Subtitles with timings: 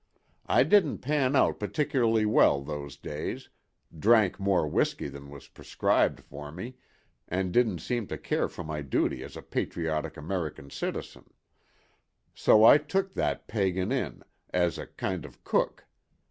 [0.47, 6.77] I didn't pan out particularly well those days—drank more whisky than was prescribed for me
[7.27, 11.31] and didn't seem to care for my duty as a patriotic American citizen;
[12.33, 15.85] so I took that pagan in, as a kind of cook.